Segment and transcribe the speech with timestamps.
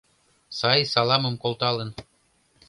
[0.59, 1.89] Сай саламым колталын.